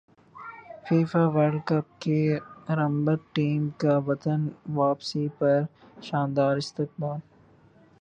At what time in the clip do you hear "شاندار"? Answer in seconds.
6.03-6.53